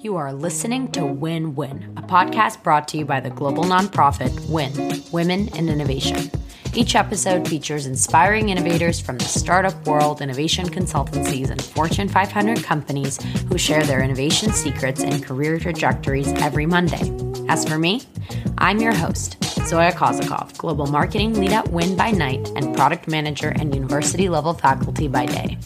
[0.00, 4.48] You are listening to Win Win, a podcast brought to you by the global nonprofit
[4.48, 6.30] WIN, Women in Innovation.
[6.72, 13.20] Each episode features inspiring innovators from the startup world, innovation consultancies, and Fortune 500 companies
[13.48, 17.12] who share their innovation secrets and career trajectories every Monday.
[17.48, 18.02] As for me,
[18.58, 23.48] I'm your host, Zoya Kozakov, Global Marketing Lead at WIN by night and Product Manager
[23.48, 25.58] and University level faculty by day.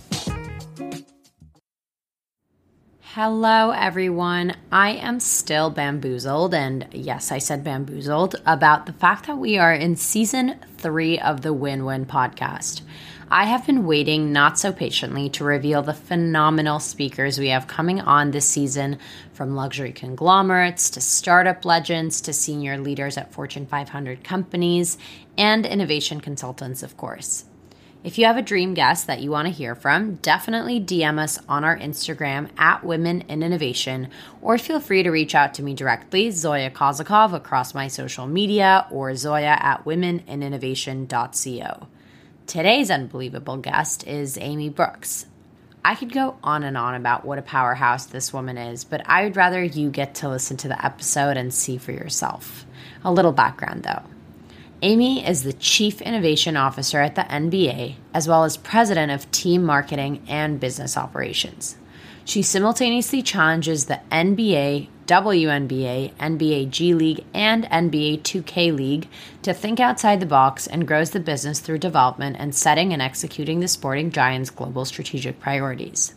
[3.14, 4.56] Hello, everyone.
[4.72, 9.74] I am still bamboozled, and yes, I said bamboozled, about the fact that we are
[9.74, 12.80] in season three of the Win Win podcast.
[13.30, 18.00] I have been waiting not so patiently to reveal the phenomenal speakers we have coming
[18.00, 18.98] on this season
[19.34, 24.96] from luxury conglomerates to startup legends to senior leaders at Fortune 500 companies
[25.36, 27.44] and innovation consultants, of course.
[28.04, 31.38] If you have a dream guest that you want to hear from, definitely DM us
[31.48, 34.08] on our Instagram at Women in Innovation,
[34.40, 38.88] or feel free to reach out to me directly, Zoya Kozakov, across my social media,
[38.90, 41.86] or Zoya at womeninnovation.co.
[42.48, 45.26] Today's unbelievable guest is Amy Brooks.
[45.84, 49.22] I could go on and on about what a powerhouse this woman is, but I
[49.22, 52.66] would rather you get to listen to the episode and see for yourself.
[53.04, 54.02] A little background though.
[54.84, 59.62] Amy is the Chief Innovation Officer at the NBA, as well as President of Team
[59.62, 61.76] Marketing and Business Operations.
[62.24, 69.06] She simultaneously challenges the NBA, WNBA, NBA G League, and NBA 2K League
[69.42, 73.60] to think outside the box and grows the business through development and setting and executing
[73.60, 76.12] the sporting giants' global strategic priorities.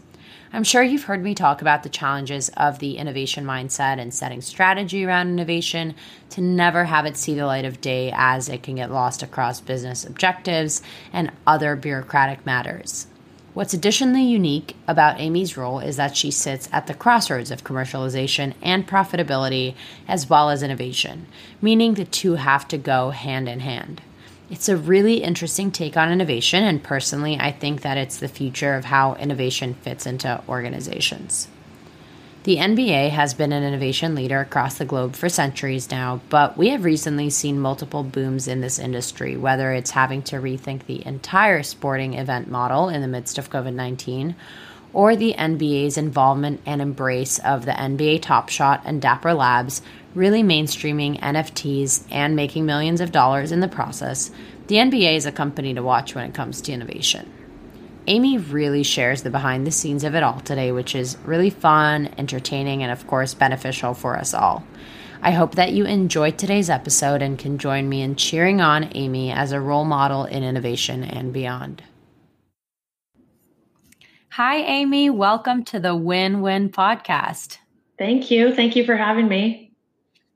[0.55, 4.41] I'm sure you've heard me talk about the challenges of the innovation mindset and setting
[4.41, 5.95] strategy around innovation
[6.29, 9.59] to never have it see the light of day as it can get lost across
[9.59, 13.07] business objectives and other bureaucratic matters.
[13.53, 18.53] What's additionally unique about Amy's role is that she sits at the crossroads of commercialization
[18.61, 19.75] and profitability
[20.07, 21.25] as well as innovation,
[21.61, 24.01] meaning the two have to go hand in hand.
[24.47, 28.75] It's a really interesting take on innovation, and personally, I think that it's the future
[28.75, 31.47] of how innovation fits into organizations.
[32.43, 36.69] The NBA has been an innovation leader across the globe for centuries now, but we
[36.69, 41.63] have recently seen multiple booms in this industry, whether it's having to rethink the entire
[41.63, 44.35] sporting event model in the midst of COVID 19
[44.95, 49.81] or the NBA's involvement and embrace of the NBA Top Shot and Dapper Labs
[50.15, 54.31] really mainstreaming NFTs and making millions of dollars in the process,
[54.67, 57.31] the NBA is a company to watch when it comes to innovation.
[58.07, 62.09] Amy really shares the behind the scenes of it all today, which is really fun,
[62.17, 64.63] entertaining, and of course beneficial for us all.
[65.21, 69.31] I hope that you enjoyed today's episode and can join me in cheering on Amy
[69.31, 71.83] as a role model in innovation and beyond.
[74.35, 75.09] Hi, Amy.
[75.09, 77.59] Welcome to the Win Win podcast.
[77.97, 78.53] Thank you.
[78.53, 79.71] Thank you for having me.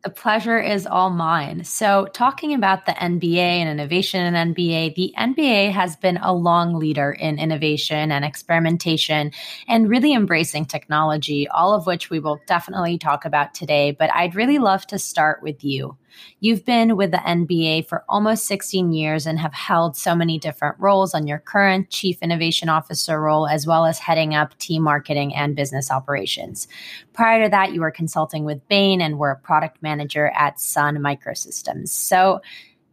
[0.05, 1.65] The pleasure is all mine.
[1.65, 6.75] So, talking about the NBA and innovation in NBA, the NBA has been a long
[6.75, 9.33] leader in innovation and experimentation
[9.67, 13.91] and really embracing technology, all of which we will definitely talk about today.
[13.91, 15.97] But I'd really love to start with you.
[16.39, 20.75] You've been with the NBA for almost 16 years and have held so many different
[20.79, 25.35] roles on your current Chief Innovation Officer role, as well as heading up team marketing
[25.35, 26.67] and business operations.
[27.13, 30.97] Prior to that, you were consulting with Bain and were a product manager at Sun
[30.97, 31.89] Microsystems.
[31.89, 32.41] So,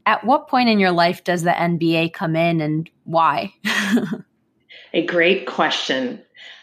[0.07, 3.53] at what point in your life does the NBA come in and why?
[4.93, 6.23] a great question.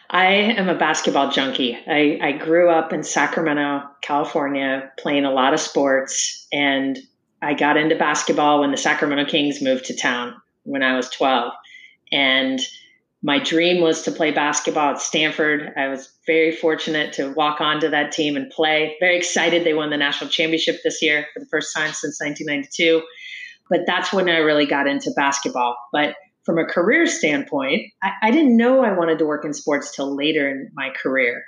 [0.10, 1.76] I am a basketball junkie.
[1.88, 7.00] I, I grew up in Sacramento, California, playing a lot of sports, and
[7.42, 11.52] I got into basketball when the Sacramento Kings moved to town when I was 12.
[12.12, 12.60] And
[13.22, 15.72] my dream was to play basketball at Stanford.
[15.78, 18.96] I was very fortunate to walk onto that team and play.
[19.00, 23.02] Very excited they won the national championship this year for the first time since 1992.
[23.70, 25.76] But that's when I really got into basketball.
[25.92, 29.96] But from a career standpoint, I, I didn't know I wanted to work in sports
[29.96, 31.44] till later in my career.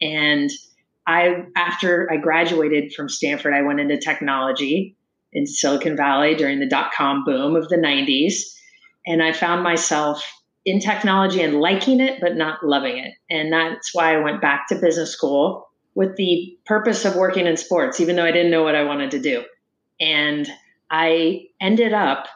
[0.00, 0.50] And
[1.06, 4.96] I, after I graduated from Stanford, I went into technology
[5.32, 8.34] in Silicon Valley during the dot com boom of the 90s.
[9.06, 10.24] And I found myself
[10.64, 13.14] in technology and liking it, but not loving it.
[13.30, 17.56] And that's why I went back to business school with the purpose of working in
[17.56, 19.44] sports, even though I didn't know what I wanted to do.
[20.00, 20.48] And
[20.90, 22.26] I ended up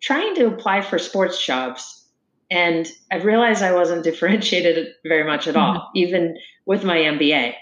[0.00, 2.04] trying to apply for sports jobs.
[2.50, 5.96] And I realized I wasn't differentiated very much at all, mm-hmm.
[5.96, 6.36] even
[6.66, 7.54] with my MBA.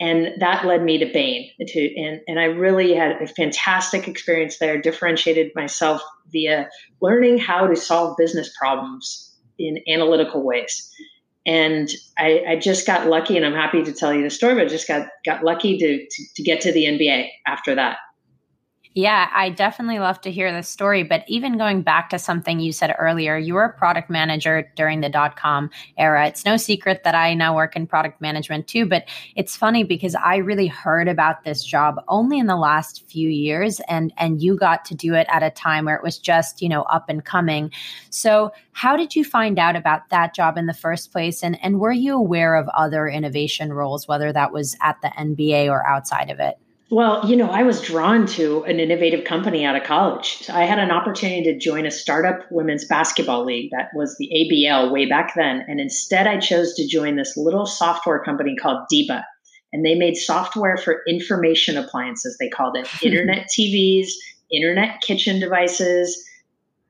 [0.00, 1.50] And that led me to Bain.
[1.60, 6.70] To, and, and I really had a fantastic experience there, differentiated myself via
[7.02, 10.90] learning how to solve business problems in analytical ways.
[11.44, 14.64] And I, I, just got lucky, and I'm happy to tell you the story, but
[14.64, 17.98] I just got, got lucky to, to, to get to the NBA after that.
[18.94, 21.04] Yeah, I definitely love to hear the story.
[21.04, 25.00] But even going back to something you said earlier, you were a product manager during
[25.00, 26.26] the dot com era.
[26.26, 28.86] It's no secret that I now work in product management too.
[28.86, 29.04] But
[29.36, 33.78] it's funny because I really heard about this job only in the last few years,
[33.88, 36.68] and and you got to do it at a time where it was just you
[36.68, 37.70] know up and coming.
[38.10, 41.44] So how did you find out about that job in the first place?
[41.44, 45.70] And and were you aware of other innovation roles, whether that was at the NBA
[45.70, 46.58] or outside of it?
[46.90, 50.44] Well, you know, I was drawn to an innovative company out of college.
[50.52, 54.90] I had an opportunity to join a startup women's basketball league that was the ABL
[54.90, 55.64] way back then.
[55.68, 59.22] And instead, I chose to join this little software company called Diba.
[59.72, 64.08] And they made software for information appliances, they called it internet TVs,
[64.50, 66.20] internet kitchen devices,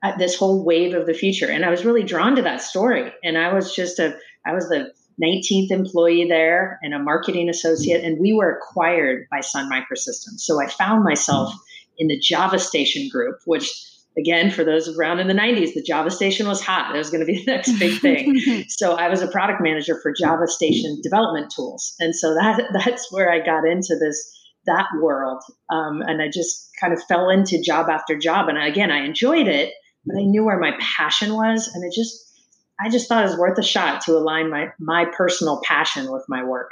[0.01, 1.45] uh, this whole wave of the future.
[1.45, 3.13] And I was really drawn to that story.
[3.23, 8.03] And I was just a, I was the 19th employee there and a marketing associate,
[8.03, 10.39] and we were acquired by Sun Microsystems.
[10.39, 11.53] So I found myself
[11.97, 13.69] in the JavaStation group, which
[14.17, 16.93] again, for those around in the 90s, the JavaStation was hot.
[16.93, 18.65] It was going to be the next big thing.
[18.67, 21.95] so I was a product manager for JavaStation development tools.
[21.99, 24.37] And so that that's where I got into this
[24.67, 25.41] that world.
[25.71, 28.47] Um, and I just kind of fell into job after job.
[28.47, 29.73] And again, I enjoyed it,
[30.05, 31.67] but I knew where my passion was.
[31.73, 32.30] And it just
[32.83, 36.25] I just thought it was worth a shot to align my my personal passion with
[36.27, 36.71] my work.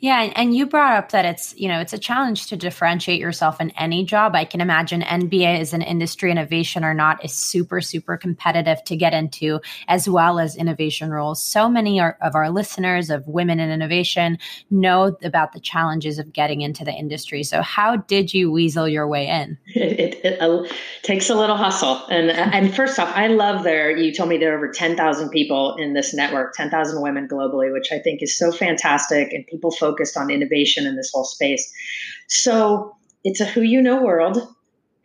[0.00, 3.60] Yeah, and you brought up that it's you know it's a challenge to differentiate yourself
[3.60, 4.34] in any job.
[4.34, 8.96] I can imagine NBA is an industry innovation or not is super super competitive to
[8.96, 11.42] get into, as well as innovation roles.
[11.42, 14.38] So many of our listeners of women in innovation
[14.70, 17.42] know about the challenges of getting into the industry.
[17.42, 19.58] So how did you weasel your way in?
[19.74, 20.64] It, it, it uh,
[21.02, 23.96] takes a little hustle, and and first off, I love there.
[23.96, 27.28] You told me there are over ten thousand people in this network, ten thousand women
[27.28, 31.24] globally, which I think is so fantastic, and people focused on innovation in this whole
[31.24, 31.72] space.
[32.28, 34.38] So it's a who you know world.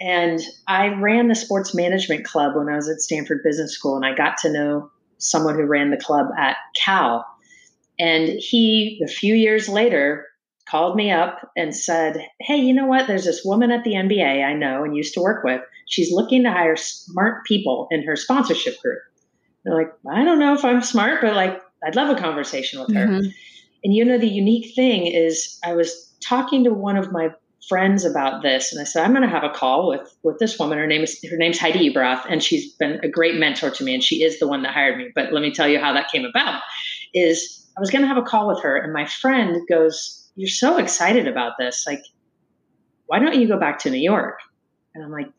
[0.02, 4.06] And I ran the sports management club when I was at Stanford Business School, and
[4.06, 7.26] I got to know someone who ran the club at Cal.
[8.00, 10.26] And he, a few years later,
[10.70, 13.08] called me up and said, Hey, you know what?
[13.08, 15.62] There's this woman at the NBA I know and used to work with.
[15.88, 19.00] She's looking to hire smart people in her sponsorship group.
[19.64, 22.94] They're like, I don't know if I'm smart, but like, I'd love a conversation with
[22.94, 23.08] her.
[23.08, 23.30] Mm-hmm.
[23.84, 27.30] And you know, the unique thing is, I was talking to one of my
[27.68, 30.58] friends about this, and I said, I'm going to have a call with with this
[30.60, 30.78] woman.
[30.78, 33.94] Her name is her name's Heidi Ueberroth, and she's been a great mentor to me,
[33.94, 35.10] and she is the one that hired me.
[35.14, 36.62] But let me tell you how that came about.
[37.14, 40.50] Is I was going to have a call with her, and my friend goes, "You're
[40.50, 42.04] so excited about this, like."
[43.08, 44.38] Why don't you go back to New York?
[44.94, 45.32] And I'm like,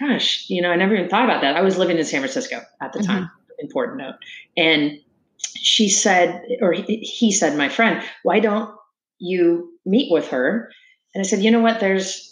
[0.00, 1.56] gosh, you know, I never even thought about that.
[1.56, 3.12] I was living in San Francisco at the mm-hmm.
[3.12, 4.14] time, important note.
[4.56, 4.98] And
[5.56, 8.74] she said, or he said, my friend, why don't
[9.18, 10.70] you meet with her?
[11.14, 11.80] And I said, you know what?
[11.80, 12.26] There's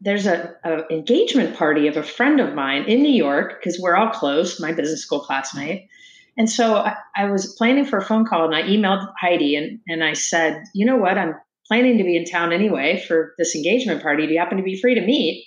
[0.00, 3.96] there's a, a engagement party of a friend of mine in New York because we're
[3.96, 5.88] all close, my business school classmate.
[6.36, 9.80] And so I, I, was planning for a phone call and I emailed Heidi and,
[9.88, 11.16] and I said, you know what?
[11.16, 11.34] I'm
[11.66, 14.26] planning to be in town anyway for this engagement party.
[14.26, 15.46] Do you happen to be free to meet?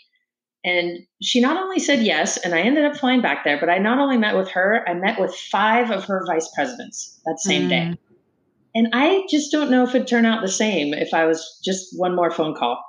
[0.63, 3.77] And she not only said yes, and I ended up flying back there, but I
[3.77, 7.67] not only met with her, I met with five of her vice presidents that same
[7.67, 7.69] mm.
[7.69, 7.97] day.
[8.75, 11.98] And I just don't know if it'd turn out the same if I was just
[11.98, 12.84] one more phone call.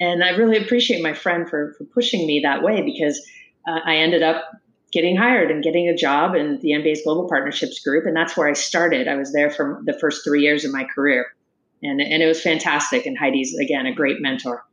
[0.00, 3.20] And I really appreciate my friend for, for pushing me that way because
[3.66, 4.44] uh, I ended up
[4.92, 8.06] getting hired and getting a job in the NBA's Global Partnerships Group.
[8.06, 9.08] And that's where I started.
[9.08, 11.26] I was there for the first three years of my career.
[11.82, 13.06] And, and it was fantastic.
[13.06, 14.64] And Heidi's, again, a great mentor.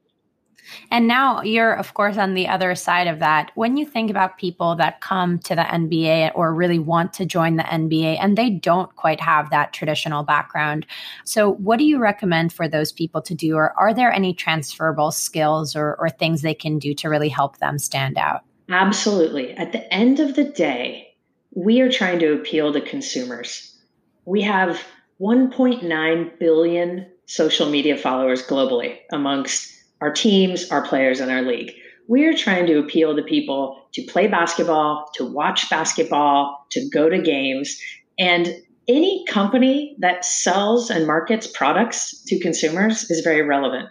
[0.89, 3.51] And now you're, of course, on the other side of that.
[3.55, 7.55] When you think about people that come to the NBA or really want to join
[7.55, 10.85] the NBA and they don't quite have that traditional background,
[11.25, 13.55] so what do you recommend for those people to do?
[13.55, 17.57] Or are there any transferable skills or, or things they can do to really help
[17.57, 18.41] them stand out?
[18.69, 19.51] Absolutely.
[19.53, 21.15] At the end of the day,
[21.53, 23.77] we are trying to appeal to consumers.
[24.25, 24.81] We have
[25.19, 29.71] 1.9 billion social media followers globally amongst
[30.01, 31.72] our teams, our players, and our league.
[32.08, 37.22] We're trying to appeal to people to play basketball, to watch basketball, to go to
[37.22, 37.79] games.
[38.20, 38.55] And
[38.88, 43.88] any company that sells and markets products to consumers is very relevant.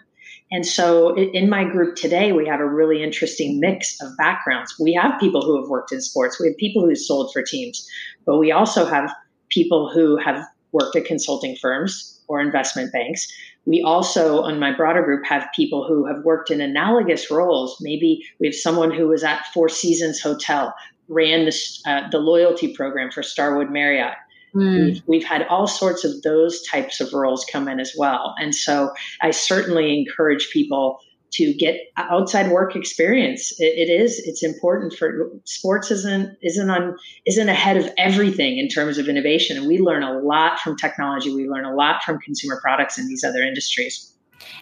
[0.51, 4.75] And so in my group today, we have a really interesting mix of backgrounds.
[4.77, 7.87] We have people who have worked in sports, we have people who sold for teams,
[8.25, 9.09] but we also have
[9.49, 13.31] people who have worked at consulting firms or investment banks.
[13.65, 17.77] We also, on my broader group, have people who have worked in analogous roles.
[17.79, 20.73] Maybe we have someone who was at Four Seasons Hotel,
[21.07, 24.15] ran the, uh, the loyalty program for Starwood Marriott.
[24.55, 24.85] Mm.
[24.85, 28.35] We've, we've had all sorts of those types of roles come in as well.
[28.39, 28.91] And so
[29.21, 30.99] I certainly encourage people
[31.33, 33.51] to get outside work experience.
[33.59, 38.67] It, it is it's important for sports isn't isn't on isn't ahead of everything in
[38.67, 41.33] terms of innovation, and we learn a lot from technology.
[41.33, 44.11] We learn a lot from consumer products in these other industries.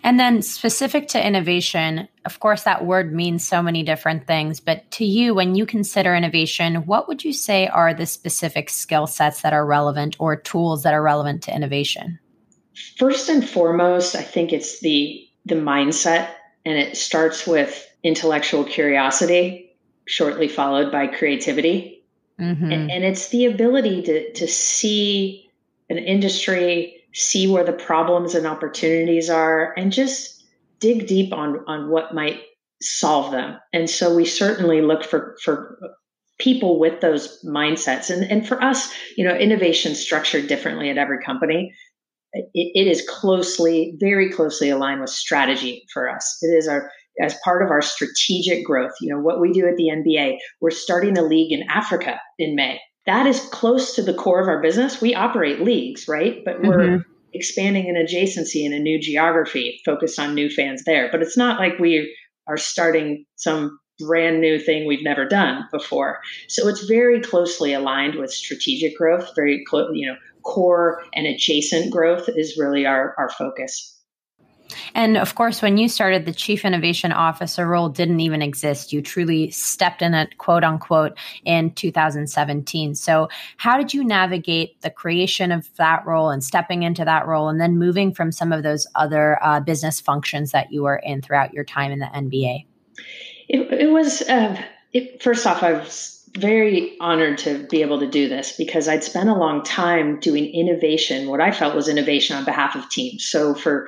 [0.04, 4.60] And then specific to innovation, of course, that word means so many different things.
[4.60, 9.08] But to you, when you consider innovation, what would you say are the specific skill
[9.08, 12.20] sets that are relevant or tools that are relevant to innovation?
[12.98, 16.30] First and foremost, I think it's the the mindset,
[16.66, 19.76] and it starts with intellectual curiosity,
[20.06, 22.04] shortly followed by creativity.
[22.40, 22.72] Mm-hmm.
[22.72, 25.50] And, and it's the ability to to see
[25.90, 30.44] an industry see where the problems and opportunities are, and just
[30.80, 32.42] dig deep on on what might
[32.82, 33.58] solve them.
[33.74, 35.80] And so we certainly look for for
[36.40, 38.10] people with those mindsets.
[38.10, 41.74] And and for us, you know, innovation structured differently at every company.
[42.34, 46.38] It, it is closely, very closely aligned with strategy for us.
[46.42, 48.94] It is our as part of our strategic growth.
[49.02, 52.56] You know, what we do at the NBA, we're starting a league in Africa in
[52.56, 55.02] May that is close to the core of our business.
[55.02, 56.46] We operate leagues, right?
[56.46, 57.12] But we're mm-hmm.
[57.34, 61.10] expanding an adjacency in a new geography, focused on new fans there.
[61.12, 62.16] But it's not like we
[62.48, 66.20] are starting some brand new thing we've never done before.
[66.48, 71.92] So it's very closely aligned with strategic growth, very close, you know, core and adjacent
[71.92, 74.00] growth is really our, our focus.
[74.94, 78.94] And of course, when you started, the chief innovation officer role didn't even exist.
[78.94, 82.96] You truly stepped in it, quote unquote, in 2017.
[82.96, 87.50] So, how did you navigate the creation of that role and stepping into that role
[87.50, 91.22] and then moving from some of those other uh, business functions that you were in
[91.22, 92.66] throughout your time in the NBA?
[93.48, 94.62] It, it was, uh,
[94.94, 99.04] it, first off, I was very honored to be able to do this because I'd
[99.04, 103.26] spent a long time doing innovation, what I felt was innovation on behalf of teams.
[103.26, 103.88] So for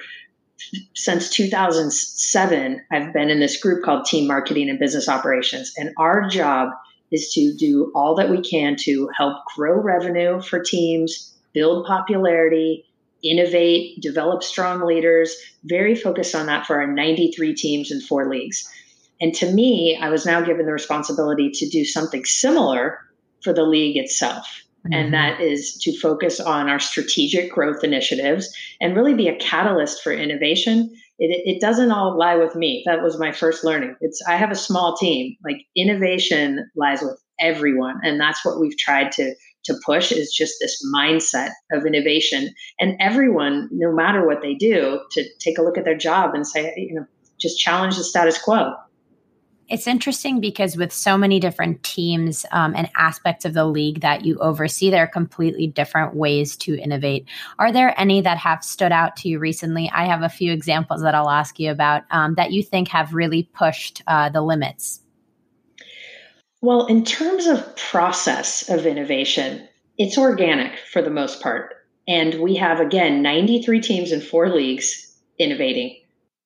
[0.94, 5.74] since 2007, I've been in this group called Team Marketing and Business Operations.
[5.78, 6.70] And our job
[7.12, 12.86] is to do all that we can to help grow revenue for teams, build popularity,
[13.24, 18.68] innovate, develop strong leaders, very focused on that for our 93 teams and four leagues.
[19.22, 23.00] And to me, I was now given the responsibility to do something similar
[23.44, 24.64] for the league itself.
[24.86, 24.94] Mm-hmm.
[24.94, 28.52] And that is to focus on our strategic growth initiatives
[28.82, 30.90] and really be a catalyst for innovation.
[31.20, 32.84] It, it doesn't all lie with me.
[32.88, 33.96] That was my first learning.
[34.02, 35.36] It's I have a small team.
[35.44, 39.36] Like innovation lies with everyone, and that's what we've tried to
[39.66, 42.50] to push is just this mindset of innovation.
[42.80, 46.48] And everyone, no matter what they do, to take a look at their job and
[46.48, 47.06] say, you know,
[47.40, 48.74] just challenge the status quo.
[49.72, 54.26] It's interesting because with so many different teams um, and aspects of the league that
[54.26, 57.26] you oversee, there are completely different ways to innovate.
[57.58, 59.90] Are there any that have stood out to you recently?
[59.94, 63.14] I have a few examples that I'll ask you about um, that you think have
[63.14, 65.00] really pushed uh, the limits.
[66.60, 71.76] Well, in terms of process of innovation, it's organic for the most part.
[72.10, 75.98] And we have, again, 93 teams in four leagues innovating.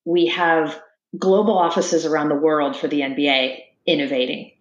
[0.05, 0.79] We have
[1.17, 4.51] global offices around the world for the NBA innovating.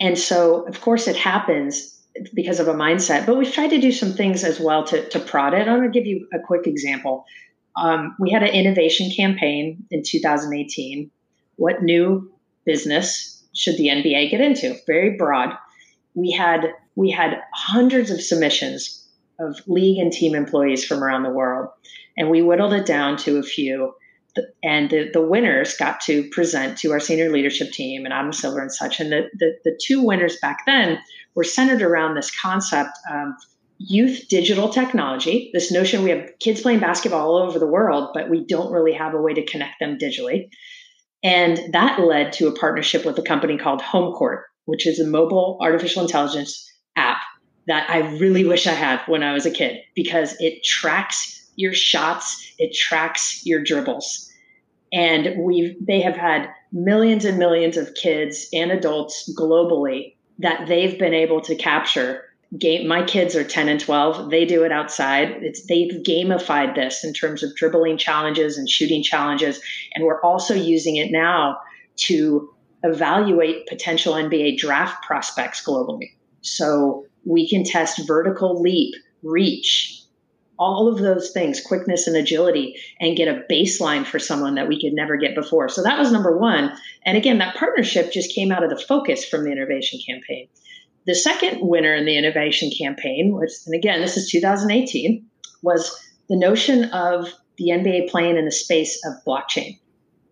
[0.00, 1.94] And so, of course, it happens
[2.34, 5.20] because of a mindset, but we've tried to do some things as well to, to
[5.20, 5.68] prod it.
[5.68, 7.24] I'm going to give you a quick example.
[7.76, 11.10] Um, we had an innovation campaign in 2018.
[11.56, 12.32] What new
[12.64, 14.76] business should the NBA get into?
[14.86, 15.54] Very broad.
[16.14, 19.06] We had we had hundreds of submissions
[19.38, 21.68] of league and team employees from around the world,
[22.16, 23.94] and we whittled it down to a few
[24.62, 28.60] and the, the winners got to present to our senior leadership team and Adam Silver
[28.60, 29.00] and such.
[29.00, 30.98] And the, the, the two winners back then
[31.34, 33.28] were centered around this concept of
[33.78, 38.28] youth digital technology, this notion we have kids playing basketball all over the world, but
[38.28, 40.48] we don't really have a way to connect them digitally.
[41.22, 45.58] And that led to a partnership with a company called HomeCourt, which is a mobile
[45.60, 47.18] artificial intelligence app
[47.66, 51.72] that I really wish I had when I was a kid because it tracks your
[51.72, 54.27] shots, it tracks your dribbles
[54.92, 60.98] and we've they have had millions and millions of kids and adults globally that they've
[60.98, 62.24] been able to capture.
[62.58, 65.30] Game my kids are 10 and 12 they do it outside.
[65.42, 69.60] It's they've gamified this in terms of dribbling challenges and shooting challenges.
[69.94, 71.58] And we're also using it now
[71.96, 72.48] to
[72.84, 76.12] evaluate potential nba draft prospects globally.
[76.40, 79.97] So we can test vertical leap reach
[80.58, 84.80] all of those things, quickness and agility, and get a baseline for someone that we
[84.80, 85.68] could never get before.
[85.68, 86.72] So that was number one.
[87.04, 90.48] And again, that partnership just came out of the focus from the innovation campaign.
[91.06, 95.24] The second winner in the innovation campaign was, and again, this is 2018,
[95.62, 95.96] was
[96.28, 99.78] the notion of the NBA playing in the space of blockchain.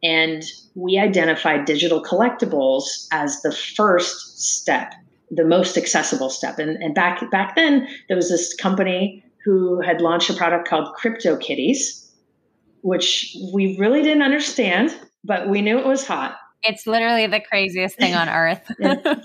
[0.02, 4.92] And we identified digital collectibles as the first step,
[5.30, 6.58] the most accessible step.
[6.58, 10.92] And, and back back then, there was this company who had launched a product called
[11.00, 12.10] CryptoKitties,
[12.82, 16.36] which we really didn't understand, but we knew it was hot.
[16.64, 18.60] It's literally the craziest thing on earth.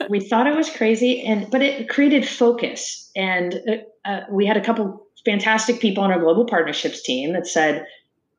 [0.10, 3.10] we thought it was crazy, and but it created focus.
[3.16, 7.48] And uh, uh, we had a couple fantastic people on our global partnerships team that
[7.48, 7.88] said,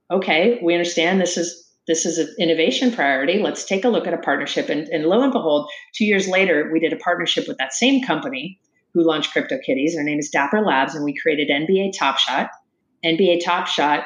[0.08, 3.40] "Okay, we understand this is this is an innovation priority.
[3.40, 6.70] Let's take a look at a partnership." And, and lo and behold, two years later,
[6.72, 8.60] we did a partnership with that same company
[8.94, 9.94] who launched CryptoKitties.
[9.94, 12.50] Their name is Dapper Labs, and we created NBA Top Shot.
[13.04, 14.04] NBA Top Shot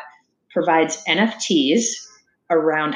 [0.50, 1.85] provides NFTs
[2.50, 2.95] around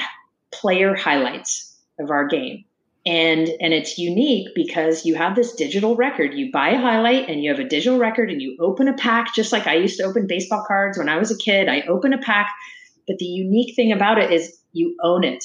[0.52, 2.64] player highlights of our game.
[3.06, 6.34] And and it's unique because you have this digital record.
[6.34, 9.34] You buy a highlight and you have a digital record and you open a pack
[9.34, 11.68] just like I used to open baseball cards when I was a kid.
[11.68, 12.50] I open a pack,
[13.06, 15.42] but the unique thing about it is you own it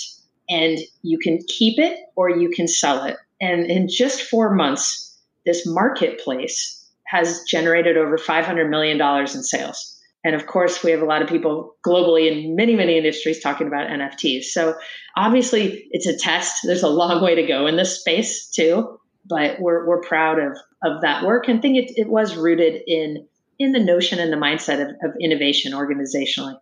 [0.50, 3.16] and you can keep it or you can sell it.
[3.40, 5.15] And in just 4 months,
[5.46, 6.72] this marketplace
[7.08, 9.92] has generated over $500 million in sales.
[10.24, 13.68] And of course, we have a lot of people globally in many, many industries talking
[13.68, 14.46] about NFTs.
[14.46, 14.76] So
[15.16, 16.62] obviously, it's a test.
[16.64, 20.58] There's a long way to go in this space too, but we're, we're proud of,
[20.84, 24.38] of that work and think it, it was rooted in in the notion and the
[24.38, 26.58] mindset of, of innovation organizationally.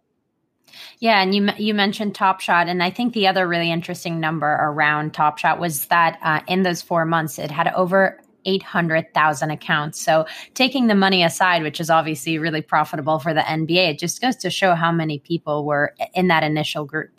[0.99, 4.47] Yeah, and you you mentioned Top Shot, and I think the other really interesting number
[4.47, 10.01] around Top Shot was that uh, in those four months, it had over 800,000 accounts.
[10.01, 14.21] So taking the money aside, which is obviously really profitable for the NBA, it just
[14.21, 17.11] goes to show how many people were in that initial group.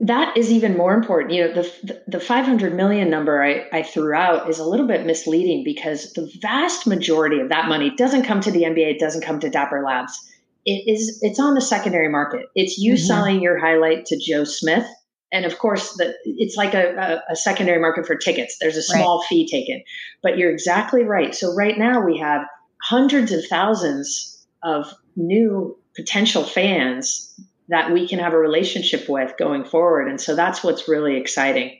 [0.00, 1.34] That is even more important.
[1.34, 5.04] You know, the the 500 million number I, I threw out is a little bit
[5.04, 9.22] misleading because the vast majority of that money doesn't come to the NBA, it doesn't
[9.22, 10.18] come to Dapper Labs.
[10.64, 12.46] It is it's on the secondary market.
[12.54, 13.04] It's you mm-hmm.
[13.04, 14.86] selling your highlight to Joe Smith
[15.32, 18.56] and of course the, it's like a, a, a, secondary market for tickets.
[18.60, 19.26] There's a small right.
[19.28, 19.82] fee taken.
[20.22, 21.34] But you're exactly right.
[21.34, 22.42] So right now we have
[22.82, 27.32] hundreds of thousands of new potential fans
[27.68, 30.08] that we can have a relationship with going forward.
[30.08, 31.78] And so that's what's really exciting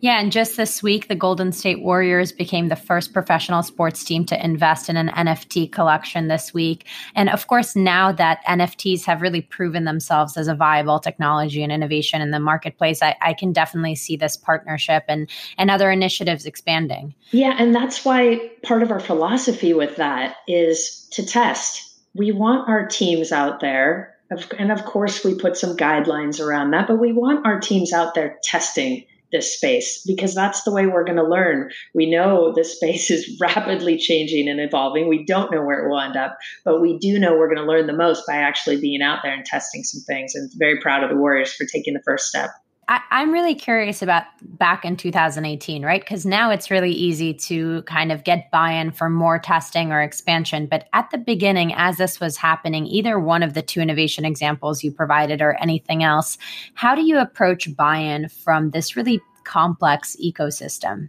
[0.00, 4.24] yeah, and just this week, the Golden State Warriors became the first professional sports team
[4.26, 6.86] to invest in an NFT collection this week.
[7.14, 11.72] And of course, now that NFTs have really proven themselves as a viable technology and
[11.72, 16.46] innovation in the marketplace, I, I can definitely see this partnership and, and other initiatives
[16.46, 17.14] expanding.
[17.30, 21.90] Yeah, and that's why part of our philosophy with that is to test.
[22.14, 24.14] We want our teams out there,
[24.58, 28.14] and of course, we put some guidelines around that, but we want our teams out
[28.14, 29.04] there testing
[29.34, 31.70] this space because that's the way we're going to learn.
[31.92, 35.08] We know this space is rapidly changing and evolving.
[35.08, 37.70] We don't know where it will end up, but we do know we're going to
[37.70, 40.34] learn the most by actually being out there and testing some things.
[40.34, 42.50] And very proud of the Warriors for taking the first step.
[42.88, 46.00] I, am really curious about back in 2018, right?
[46.00, 50.02] Because now it's really easy to kind of get buy in for more testing or
[50.02, 50.66] expansion.
[50.66, 54.84] But at the beginning, as this was happening, either one of the two innovation examples
[54.84, 56.38] you provided or anything else,
[56.74, 61.08] how do you approach buy in from this really complex ecosystem?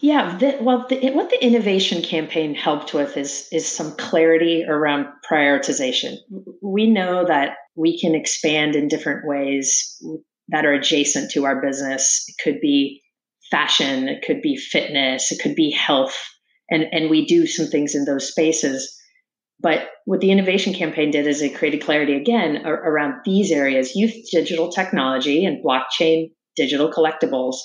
[0.00, 5.06] Yeah, the, well, the, what the innovation campaign helped with is is some clarity around
[5.28, 6.16] prioritization.
[6.62, 9.96] We know that we can expand in different ways
[10.48, 12.24] that are adjacent to our business.
[12.28, 13.02] It could be
[13.50, 16.16] fashion, it could be fitness, it could be health,
[16.70, 18.92] and and we do some things in those spaces.
[19.60, 24.14] But what the innovation campaign did is it created clarity again around these areas: youth
[24.30, 27.56] digital technology and blockchain digital collectibles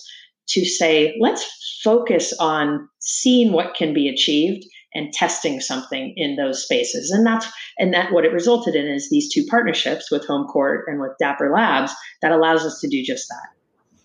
[0.52, 1.46] to say, let's
[1.84, 7.12] focus on seeing what can be achieved and testing something in those spaces.
[7.12, 7.48] And that's
[7.80, 11.52] and that what it resulted in is these two partnerships with HomeCourt and with Dapper
[11.52, 13.50] Labs that allows us to do just that.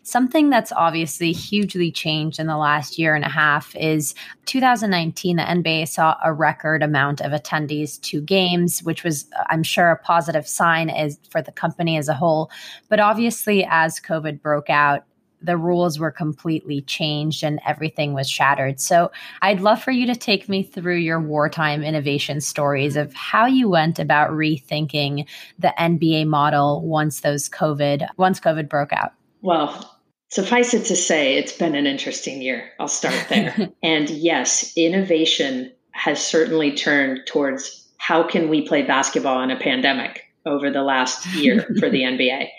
[0.05, 5.43] Something that's obviously hugely changed in the last year and a half is 2019, the
[5.43, 10.47] NBA saw a record amount of attendees to games, which was, I'm sure, a positive
[10.47, 12.53] sign as, for the company as a whole.
[12.89, 15.03] But obviously, as COVID broke out,
[15.47, 18.81] the rules were completely changed and everything was shattered.
[18.81, 19.11] So
[19.43, 23.69] I'd love for you to take me through your wartime innovation stories of how you
[23.69, 25.27] went about rethinking
[25.59, 29.13] the NBA model once those COVID once COVID broke out.
[29.43, 32.71] Well, suffice it to say, it's been an interesting year.
[32.79, 33.71] I'll start there.
[33.83, 40.23] and yes, innovation has certainly turned towards how can we play basketball in a pandemic
[40.45, 42.49] over the last year for the NBA.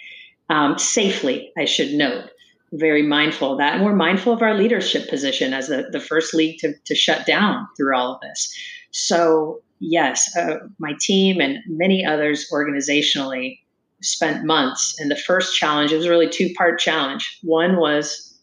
[0.49, 2.29] Um, safely, I should note.
[2.73, 3.75] Very mindful of that.
[3.75, 7.25] And we're mindful of our leadership position as the, the first league to, to shut
[7.25, 8.53] down through all of this.
[8.91, 13.59] So, yes, uh, my team and many others organizationally
[14.01, 14.95] spent months.
[14.99, 17.39] And the first challenge, was really two part challenge.
[17.41, 18.37] One was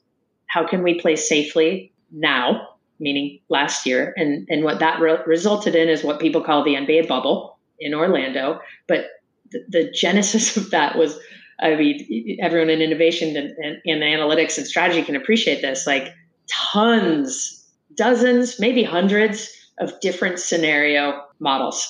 [0.47, 2.69] how can we play safely now,
[3.01, 4.15] meaning last year?
[4.17, 7.93] And, and what that re- resulted in is what people call the NBA bubble in
[7.93, 8.61] Orlando.
[8.87, 9.07] But
[9.51, 11.19] the, the genesis of that was
[11.61, 15.87] I mean, everyone in innovation and, and, and, analytics and strategy can appreciate this.
[15.87, 16.12] Like
[16.49, 17.64] tons,
[17.95, 21.88] dozens, maybe hundreds of different scenario models.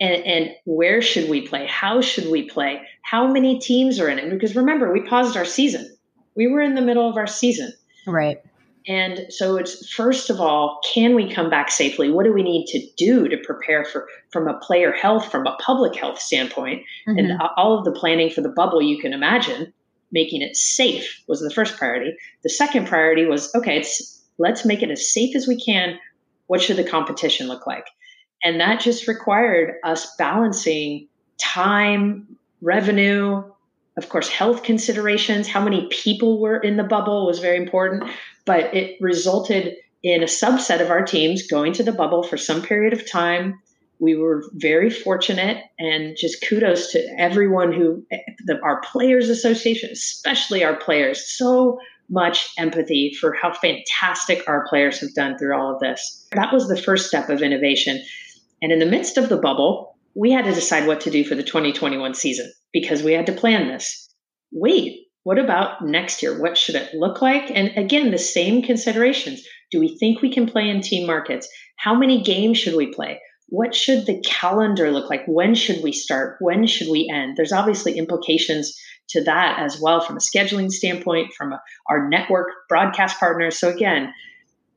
[0.00, 1.66] And, and where should we play?
[1.66, 2.82] How should we play?
[3.02, 4.30] How many teams are in it?
[4.30, 5.96] Because remember, we paused our season.
[6.34, 7.72] We were in the middle of our season.
[8.06, 8.42] Right.
[8.88, 12.10] And so it's first of all, can we come back safely?
[12.10, 15.56] What do we need to do to prepare for from a player health, from a
[15.56, 17.18] public health standpoint, mm-hmm.
[17.18, 19.72] and all of the planning for the bubble you can imagine,
[20.12, 22.14] making it safe was the first priority.
[22.44, 25.98] The second priority was okay, it's let's make it as safe as we can.
[26.46, 27.86] What should the competition look like?
[28.44, 33.42] And that just required us balancing time, revenue,
[33.96, 38.04] of course, health considerations, how many people were in the bubble was very important,
[38.44, 42.62] but it resulted in a subset of our teams going to the bubble for some
[42.62, 43.58] period of time.
[43.98, 48.04] We were very fortunate, and just kudos to everyone who,
[48.44, 51.78] the, our Players Association, especially our players, so
[52.10, 56.28] much empathy for how fantastic our players have done through all of this.
[56.32, 58.00] That was the first step of innovation.
[58.60, 61.34] And in the midst of the bubble, we had to decide what to do for
[61.34, 64.08] the 2021 season because we had to plan this.
[64.50, 66.40] Wait, what about next year?
[66.40, 67.50] What should it look like?
[67.50, 69.44] And again, the same considerations.
[69.70, 71.48] Do we think we can play in team markets?
[71.76, 73.20] How many games should we play?
[73.48, 75.24] What should the calendar look like?
[75.26, 76.36] When should we start?
[76.40, 77.36] When should we end?
[77.36, 78.74] There's obviously implications
[79.10, 83.58] to that as well from a scheduling standpoint, from a, our network broadcast partners.
[83.58, 84.12] So, again,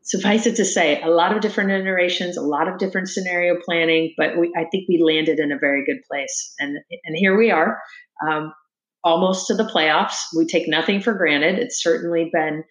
[0.10, 4.13] suffice it to say, a lot of different iterations, a lot of different scenario planning,
[4.17, 6.54] but we, I think we landed in a very good place.
[6.60, 7.80] And, and here we are.
[8.28, 8.54] Um,
[9.04, 10.17] almost to the playoffs.
[10.36, 11.60] We take nothing for granted.
[11.60, 12.63] It's certainly been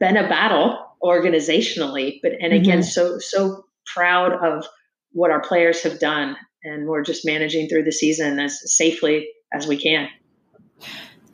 [0.00, 2.88] been a battle organizationally, but and again, mm-hmm.
[2.88, 4.66] so so proud of
[5.12, 9.66] what our players have done, and we're just managing through the season as safely as
[9.66, 10.08] we can.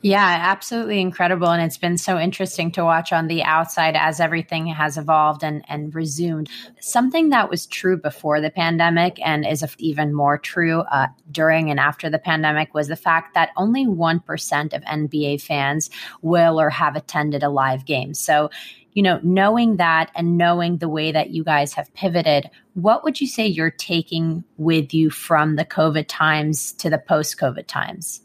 [0.03, 1.49] Yeah, absolutely incredible.
[1.49, 5.63] And it's been so interesting to watch on the outside as everything has evolved and,
[5.67, 6.49] and resumed.
[6.79, 11.79] Something that was true before the pandemic and is even more true uh, during and
[11.79, 15.91] after the pandemic was the fact that only 1% of NBA fans
[16.23, 18.15] will or have attended a live game.
[18.15, 18.49] So,
[18.93, 23.21] you know, knowing that and knowing the way that you guys have pivoted, what would
[23.21, 28.21] you say you're taking with you from the COVID times to the post COVID times?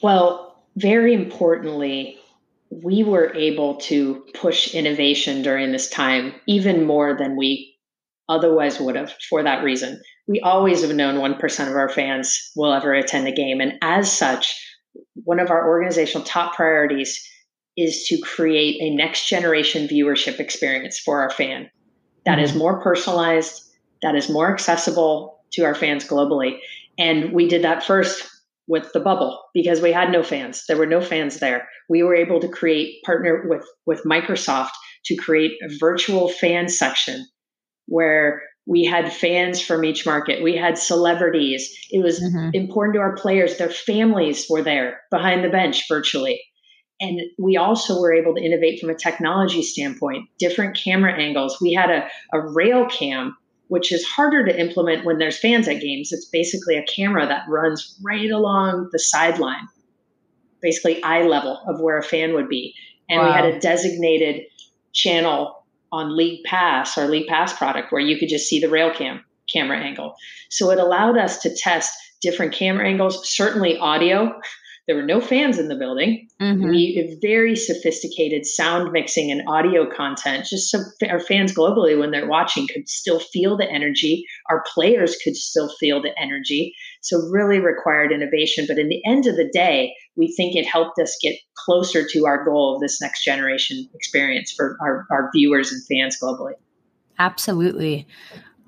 [0.00, 0.47] Well,
[0.80, 2.18] very importantly,
[2.70, 7.76] we were able to push innovation during this time even more than we
[8.28, 10.00] otherwise would have for that reason.
[10.26, 13.60] We always have known 1% of our fans will ever attend a game.
[13.60, 14.54] And as such,
[15.24, 17.26] one of our organizational top priorities
[17.76, 21.70] is to create a next generation viewership experience for our fan
[22.26, 22.58] that mm-hmm.
[22.58, 23.62] more personalized,
[24.02, 26.58] that is more accessible to our fans globally.
[26.98, 28.28] And we did that first
[28.68, 30.64] with the bubble because we had no fans.
[30.68, 31.66] There were no fans there.
[31.88, 34.70] We were able to create partner with with Microsoft
[35.06, 37.26] to create a virtual fan section
[37.86, 40.42] where we had fans from each market.
[40.42, 41.74] We had celebrities.
[41.90, 42.50] It was mm-hmm.
[42.52, 43.56] important to our players.
[43.56, 46.42] Their families were there behind the bench virtually.
[47.00, 51.58] And we also were able to innovate from a technology standpoint, different camera angles.
[51.62, 53.36] We had a, a rail cam
[53.68, 56.12] which is harder to implement when there's fans at games.
[56.12, 59.68] It's basically a camera that runs right along the sideline,
[60.60, 62.74] basically eye level of where a fan would be.
[63.08, 63.26] And wow.
[63.26, 64.42] we had a designated
[64.92, 68.92] channel on League Pass, our League Pass product, where you could just see the rail
[68.92, 70.14] cam camera angle.
[70.50, 74.38] So it allowed us to test different camera angles, certainly audio.
[74.88, 76.28] There were no fans in the building.
[76.40, 76.70] Mm-hmm.
[76.70, 82.26] We very sophisticated sound mixing and audio content, just so our fans globally, when they're
[82.26, 84.24] watching, could still feel the energy.
[84.48, 86.74] Our players could still feel the energy.
[87.02, 88.64] So really required innovation.
[88.66, 92.24] But in the end of the day, we think it helped us get closer to
[92.24, 96.54] our goal of this next generation experience for our, our viewers and fans globally.
[97.18, 98.06] Absolutely.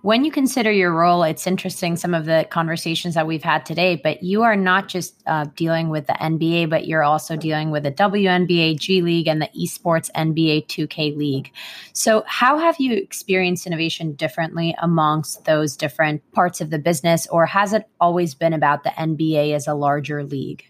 [0.03, 3.97] When you consider your role, it's interesting some of the conversations that we've had today,
[3.97, 7.83] but you are not just uh, dealing with the NBA, but you're also dealing with
[7.83, 11.53] the WNBA, G League, and the Esports NBA 2K League.
[11.93, 17.45] So, how have you experienced innovation differently amongst those different parts of the business, or
[17.45, 20.65] has it always been about the NBA as a larger league?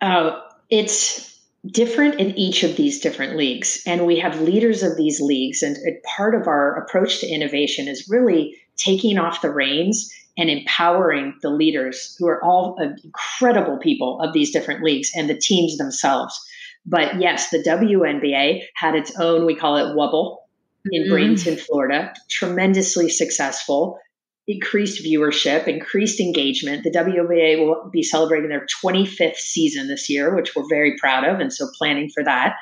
[0.00, 1.35] Oh, it's
[1.72, 3.82] different in each of these different leagues.
[3.86, 5.62] And we have leaders of these leagues.
[5.62, 11.34] And part of our approach to innovation is really taking off the reins and empowering
[11.42, 16.38] the leaders who are all incredible people of these different leagues and the teams themselves.
[16.84, 20.38] But yes, the WNBA had its own, we call it Wubble
[20.92, 21.12] in mm-hmm.
[21.12, 23.98] Bradenton, Florida, tremendously successful,
[24.48, 26.84] increased viewership, increased engagement.
[26.84, 31.40] The WNBA will be celebrating their 25th season this year, which we're very proud of,
[31.40, 32.56] and so planning for that.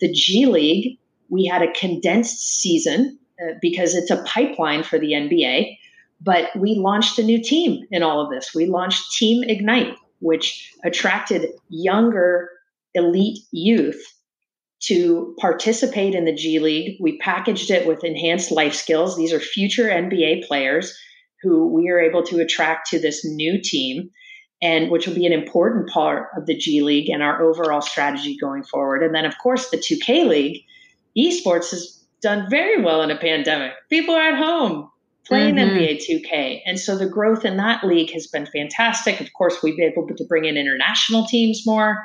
[0.00, 5.12] The G League, we had a condensed season uh, because it's a pipeline for the
[5.12, 5.76] NBA
[6.24, 8.54] but we launched a new team in all of this.
[8.54, 12.48] We launched Team Ignite, which attracted younger
[12.94, 14.02] elite youth
[14.80, 16.96] to participate in the G League.
[17.00, 19.16] We packaged it with enhanced life skills.
[19.16, 20.96] These are future NBA players
[21.44, 24.10] who we are able to attract to this new team
[24.62, 28.36] and which will be an important part of the G League and our overall strategy
[28.40, 29.02] going forward.
[29.02, 30.64] And then of course the 2K League,
[31.16, 33.72] esports has done very well in a pandemic.
[33.90, 34.90] People are at home
[35.26, 35.76] playing mm-hmm.
[35.76, 36.60] NBA 2K.
[36.66, 39.20] And so the growth in that league has been fantastic.
[39.20, 42.04] Of course, we've been able to bring in international teams more.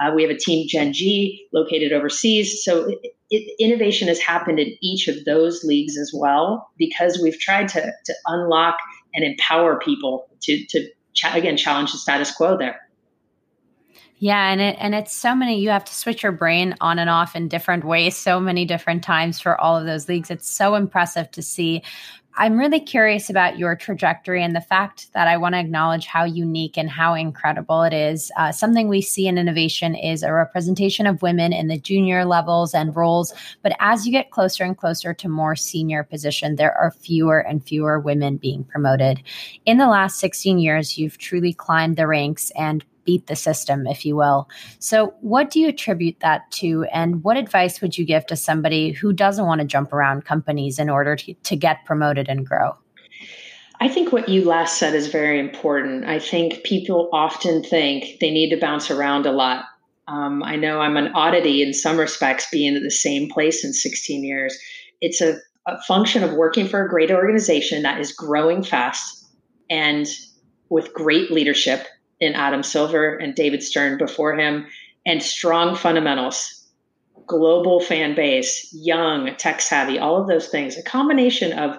[0.00, 2.64] Uh, we have a team Gen G located overseas.
[2.64, 7.38] So it, it, innovation has happened in each of those leagues as well because we've
[7.38, 8.76] tried to, to unlock
[9.14, 12.80] and empower people to, to ch- again, challenge the status quo there.
[14.20, 17.08] Yeah, and it and it's so many you have to switch your brain on and
[17.08, 20.28] off in different ways so many different times for all of those leagues.
[20.28, 21.82] It's so impressive to see
[22.40, 26.22] I'm really curious about your trajectory and the fact that I want to acknowledge how
[26.22, 28.30] unique and how incredible it is.
[28.36, 32.74] Uh, something we see in innovation is a representation of women in the junior levels
[32.74, 33.34] and roles.
[33.62, 37.64] But as you get closer and closer to more senior position, there are fewer and
[37.64, 39.20] fewer women being promoted.
[39.66, 44.04] In the last 16 years, you've truly climbed the ranks and beat the system, if
[44.04, 44.50] you will.
[44.80, 46.84] So, what do you attribute that to?
[46.92, 50.78] And what advice would you give to somebody who doesn't want to jump around companies
[50.78, 52.76] in order to, to get promoted and grow?
[53.80, 56.04] I think what you last said is very important.
[56.04, 59.64] I think people often think they need to bounce around a lot.
[60.06, 63.72] Um, I know I'm an oddity in some respects, being at the same place in
[63.72, 64.54] 16 years.
[65.00, 69.24] It's a, a function of working for a great organization that is growing fast
[69.70, 70.06] and
[70.68, 71.86] with great leadership
[72.20, 74.66] in Adam Silver and David Stern before him,
[75.06, 76.66] and strong fundamentals,
[77.26, 81.78] global fan base, young, tech savvy, all of those things, a combination of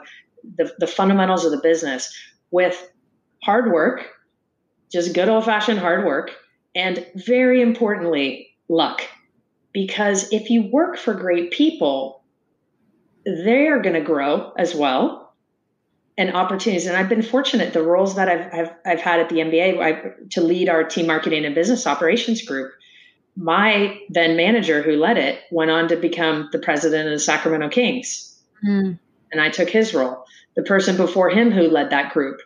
[0.57, 2.13] the, the fundamentals of the business
[2.51, 2.89] with
[3.43, 4.07] hard work,
[4.91, 6.31] just good old fashioned hard work,
[6.75, 9.01] and very importantly, luck.
[9.73, 12.23] Because if you work for great people,
[13.25, 15.28] they are going to grow as well
[16.19, 16.85] and opportunities.
[16.85, 20.11] And I've been fortunate the roles that I've I've, I've had at the NBA I,
[20.31, 22.71] to lead our team marketing and business operations group.
[23.37, 27.69] My then manager who led it went on to become the president of the Sacramento
[27.69, 28.99] Kings, mm.
[29.31, 30.25] and I took his role.
[30.57, 32.41] The person before him who led that group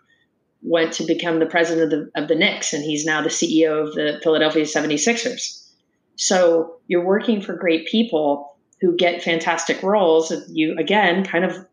[0.61, 3.87] went to become the president of the, of the Knicks, and he's now the CEO
[3.87, 5.67] of the Philadelphia 76ers.
[6.15, 8.52] So you're working for great people
[8.83, 10.33] who get fantastic roles.
[10.49, 11.65] You again kind of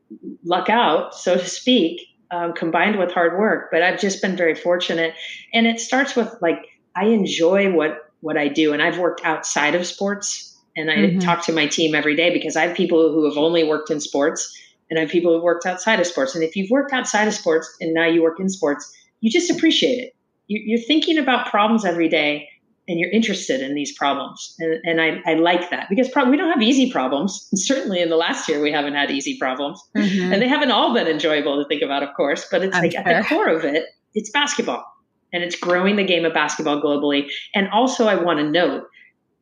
[0.45, 3.69] luck out, so to speak, um, combined with hard work.
[3.73, 5.15] But I've just been very fortunate,
[5.53, 9.75] and it starts with like I enjoy what what I do, and I've worked outside
[9.75, 11.19] of sports, and I mm-hmm.
[11.19, 14.01] talk to my team every day because I have people who have only worked in
[14.01, 14.57] sports,
[14.89, 16.37] and I have people who worked outside of sports.
[16.37, 18.89] And if you've worked outside of sports and now you work in sports,
[19.21, 20.15] you just appreciate it.
[20.47, 22.49] You, you're thinking about problems every day
[22.89, 24.55] and you're interested in these problems.
[24.59, 27.49] And, and I, I, like that because pro- we don't have easy problems.
[27.53, 29.81] And certainly in the last year, we haven't had easy problems.
[29.97, 30.33] Mm-hmm.
[30.33, 32.93] And they haven't all been enjoyable to think about, of course, but it's I'm like
[32.93, 33.09] sure.
[33.09, 34.85] at the core of it, it's basketball
[35.33, 37.29] and it's growing the game of basketball globally.
[37.55, 38.85] And also, I want to note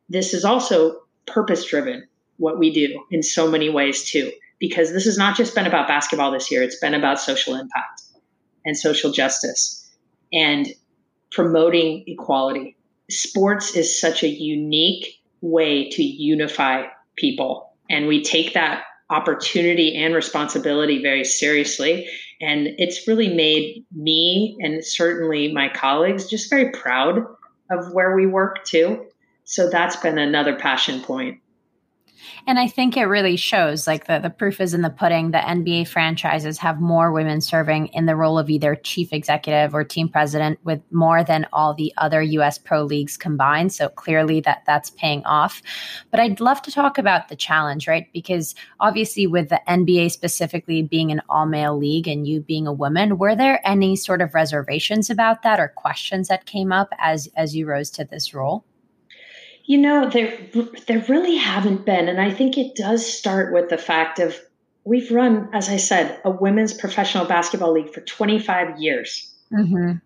[0.09, 5.05] this is also purpose driven, what we do in so many ways too, because this
[5.05, 8.01] has not just been about basketball this year, it's been about social impact
[8.65, 9.89] and social justice
[10.31, 10.67] and
[11.31, 12.75] promoting equality
[13.09, 16.83] sports is such a unique way to unify
[17.15, 17.73] people.
[17.89, 22.07] And we take that opportunity and responsibility very seriously.
[22.41, 27.25] And it's really made me and certainly my colleagues just very proud
[27.71, 29.05] of where we work too.
[29.43, 31.39] So that's been another passion point.
[32.47, 35.31] And I think it really shows like the, the proof is in the pudding.
[35.31, 39.83] The NBA franchises have more women serving in the role of either chief executive or
[39.83, 43.73] team president with more than all the other US pro leagues combined.
[43.73, 45.61] So clearly that that's paying off.
[46.11, 48.07] But I'd love to talk about the challenge, right?
[48.13, 52.73] Because obviously with the NBA specifically being an all male league and you being a
[52.73, 57.29] woman, were there any sort of reservations about that or questions that came up as
[57.35, 58.65] as you rose to this role?
[59.69, 60.35] You know, there
[60.87, 64.35] there really haven't been, and I think it does start with the fact of
[64.83, 69.31] we've run, as I said, a women's professional basketball league for 25 years.
[69.53, 69.97] Mm-hmm.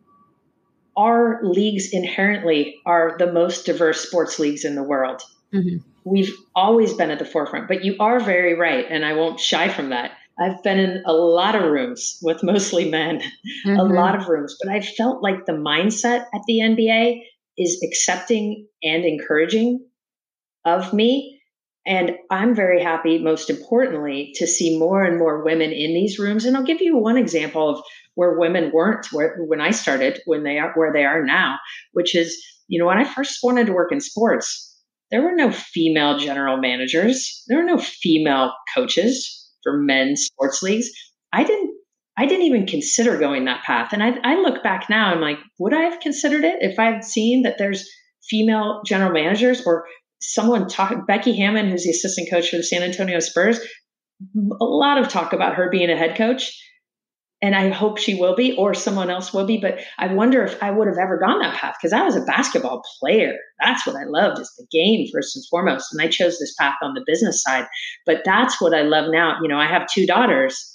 [0.98, 5.22] Our leagues inherently are the most diverse sports leagues in the world.
[5.54, 5.78] Mm-hmm.
[6.04, 9.70] We've always been at the forefront, but you are very right, and I won't shy
[9.70, 10.12] from that.
[10.38, 13.22] I've been in a lot of rooms with mostly men,
[13.66, 13.80] mm-hmm.
[13.80, 17.22] a lot of rooms, but I felt like the mindset at the NBA
[17.58, 19.86] is accepting and encouraging
[20.66, 21.40] of me.
[21.86, 26.46] And I'm very happy, most importantly, to see more and more women in these rooms.
[26.46, 27.84] And I'll give you one example of
[28.16, 31.58] where women weren't where, when I started, when they are where they are now,
[31.92, 34.70] which is, you know, when I first wanted to work in sports,
[35.12, 40.90] there were no female general managers, there were no female coaches for men's sports leagues.
[41.34, 41.73] I didn't
[42.18, 43.92] I didn't even consider going that path.
[43.92, 46.86] And I, I look back now, I'm like, would I have considered it if I
[46.86, 47.90] had seen that there's
[48.30, 49.86] female general managers or
[50.22, 54.98] someone talk Becky Hammon, who's the assistant coach for the San Antonio Spurs, a lot
[54.98, 56.60] of talk about her being a head coach.
[57.42, 59.58] And I hope she will be, or someone else will be.
[59.58, 62.22] But I wonder if I would have ever gone that path because I was a
[62.22, 63.34] basketball player.
[63.62, 65.92] That's what I loved is the game first and foremost.
[65.92, 67.66] And I chose this path on the business side.
[68.06, 69.40] But that's what I love now.
[69.42, 70.73] You know, I have two daughters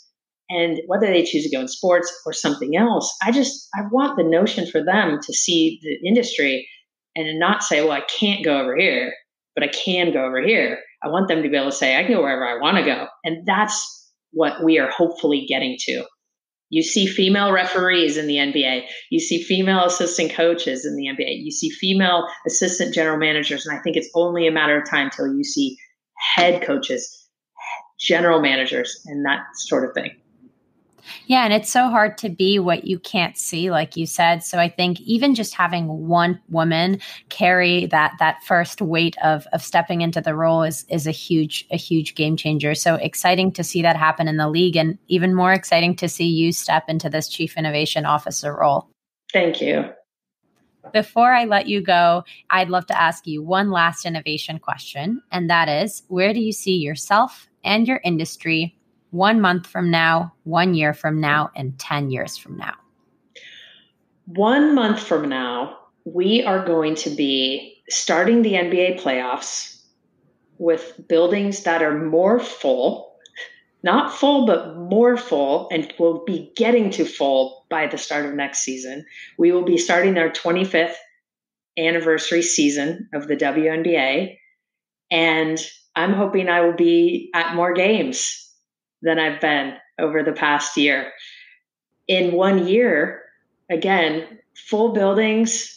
[0.50, 4.16] and whether they choose to go in sports or something else, I just I want
[4.16, 6.68] the notion for them to see the industry
[7.14, 9.12] and not say, well, I can't go over here,
[9.54, 10.78] but I can go over here.
[11.02, 12.84] I want them to be able to say, I can go wherever I want to
[12.84, 13.06] go.
[13.24, 16.04] And that's what we are hopefully getting to.
[16.70, 18.82] You see female referees in the NBA.
[19.10, 21.42] You see female assistant coaches in the NBA.
[21.42, 23.66] You see female assistant general managers.
[23.66, 25.78] And I think it's only a matter of time till you see
[26.36, 27.26] head coaches,
[27.98, 30.10] general managers, and that sort of thing.
[31.26, 34.42] Yeah, and it's so hard to be what you can't see, like you said.
[34.42, 39.62] So I think even just having one woman carry that that first weight of of
[39.62, 42.74] stepping into the role is is a huge a huge game changer.
[42.74, 46.26] So exciting to see that happen in the league, and even more exciting to see
[46.26, 48.88] you step into this chief innovation officer role.
[49.32, 49.84] Thank you.
[50.92, 55.50] Before I let you go, I'd love to ask you one last innovation question, and
[55.50, 58.77] that is where do you see yourself and your industry
[59.10, 62.74] one month from now, one year from now, and 10 years from now?
[64.26, 69.80] One month from now, we are going to be starting the NBA playoffs
[70.58, 73.16] with buildings that are more full,
[73.82, 78.34] not full, but more full, and will be getting to full by the start of
[78.34, 79.06] next season.
[79.38, 80.96] We will be starting our 25th
[81.78, 84.36] anniversary season of the WNBA.
[85.10, 85.58] And
[85.94, 88.47] I'm hoping I will be at more games
[89.02, 91.12] than I've been over the past year.
[92.06, 93.22] In one year,
[93.70, 95.74] again, full buildings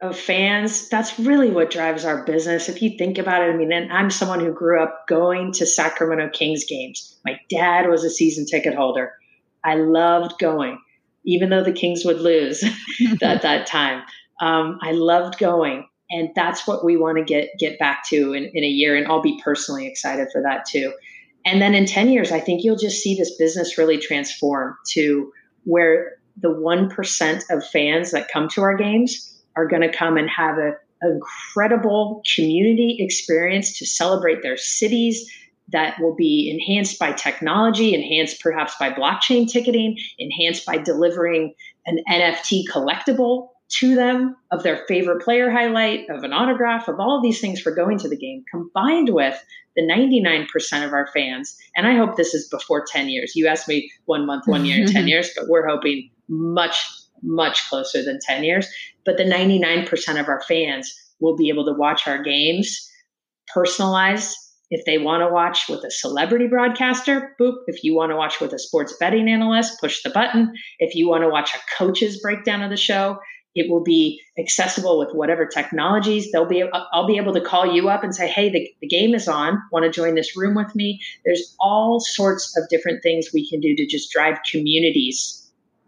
[0.00, 2.68] of fans, that's really what drives our business.
[2.68, 6.30] If you think about it, I mean, I'm someone who grew up going to Sacramento
[6.30, 7.18] Kings games.
[7.24, 9.12] My dad was a season ticket holder.
[9.64, 10.80] I loved going,
[11.24, 12.64] even though the Kings would lose
[13.22, 14.02] at that time.
[14.40, 15.86] Um, I loved going.
[16.10, 18.96] And that's what we want to get get back to in, in a year.
[18.96, 20.92] And I'll be personally excited for that too.
[21.44, 25.32] And then in 10 years, I think you'll just see this business really transform to
[25.64, 30.30] where the 1% of fans that come to our games are going to come and
[30.30, 35.30] have an incredible community experience to celebrate their cities
[35.68, 41.54] that will be enhanced by technology, enhanced perhaps by blockchain ticketing, enhanced by delivering
[41.86, 43.48] an NFT collectible
[43.80, 47.60] to them of their favorite player highlight, of an autograph, of all of these things
[47.60, 49.42] for going to the game, combined with
[49.76, 51.56] the 99% of our fans.
[51.76, 53.34] And I hope this is before 10 years.
[53.34, 56.84] You asked me one month, one year, 10 years, but we're hoping much,
[57.22, 58.68] much closer than 10 years.
[59.04, 62.88] But the 99% of our fans will be able to watch our games
[63.52, 64.36] personalized.
[64.70, 67.56] If they want to watch with a celebrity broadcaster, boop.
[67.66, 70.54] If you want to watch with a sports betting analyst, push the button.
[70.78, 73.18] If you want to watch a coach's breakdown of the show,
[73.54, 76.30] it will be accessible with whatever technologies.
[76.32, 79.14] They'll be I'll be able to call you up and say, "Hey, the, the game
[79.14, 79.62] is on.
[79.70, 83.60] Want to join this room with me?" There's all sorts of different things we can
[83.60, 85.38] do to just drive communities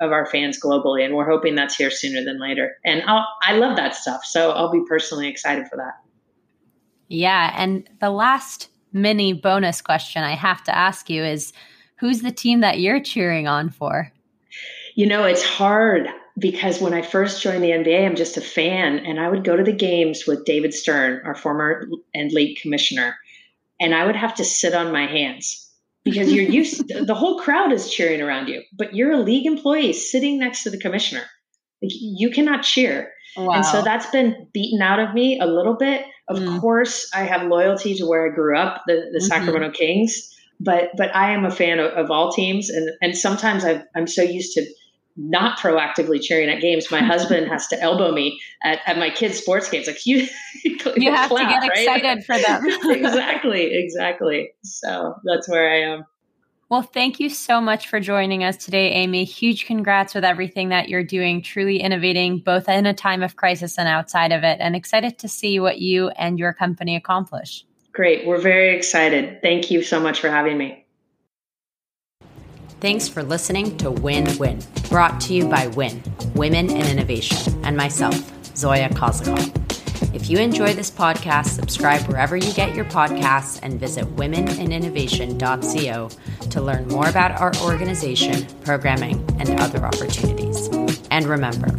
[0.00, 2.76] of our fans globally, and we're hoping that's here sooner than later.
[2.84, 5.94] And I'll, I love that stuff, so I'll be personally excited for that.
[7.08, 11.52] Yeah, and the last mini bonus question I have to ask you is,
[11.96, 14.12] who's the team that you're cheering on for?
[14.96, 16.08] You know, it's hard
[16.38, 19.56] because when I first joined the NBA, I'm just a fan, and I would go
[19.56, 23.16] to the games with David Stern, our former and late commissioner,
[23.80, 25.70] and I would have to sit on my hands
[26.04, 26.88] because you're used.
[26.88, 30.70] the whole crowd is cheering around you, but you're a league employee sitting next to
[30.70, 31.22] the commissioner.
[31.80, 33.12] you cannot cheer.
[33.36, 33.54] Wow.
[33.54, 36.04] And so that's been beaten out of me a little bit.
[36.28, 36.60] Of mm.
[36.60, 39.26] course, I have loyalty to where I grew up, the, the mm-hmm.
[39.26, 43.64] Sacramento Kings, but but I am a fan of, of all teams, and and sometimes
[43.64, 44.64] i am so used to
[45.16, 46.90] not proactively cheering at games.
[46.90, 49.86] My husband has to elbow me at, at my kids' sports games.
[49.86, 50.26] Like you,
[50.64, 51.78] you have clap, to get right?
[51.78, 52.66] excited for them.
[52.90, 54.50] exactly, exactly.
[54.64, 56.04] So that's where I am.
[56.70, 59.24] Well, thank you so much for joining us today, Amy.
[59.24, 63.78] Huge congrats with everything that you're doing, truly innovating both in a time of crisis
[63.78, 67.64] and outside of it, and excited to see what you and your company accomplish.
[67.92, 68.26] Great.
[68.26, 69.40] We're very excited.
[69.42, 70.83] Thank you so much for having me.
[72.84, 74.58] Thanks for listening to Win Win,
[74.90, 76.02] brought to you by Win,
[76.34, 78.14] Women in Innovation, and myself,
[78.54, 80.14] Zoya Kozakov.
[80.14, 86.08] If you enjoy this podcast, subscribe wherever you get your podcasts and visit womeninnovation.co
[86.50, 90.68] to learn more about our organization, programming, and other opportunities.
[91.10, 91.70] And remember,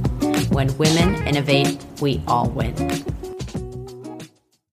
[0.50, 2.74] when women innovate, we all win.